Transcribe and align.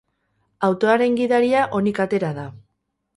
Autoaren 0.67 1.17
gidaria 1.19 1.65
onik 1.81 2.01
atera 2.05 2.33
da. 2.39 2.47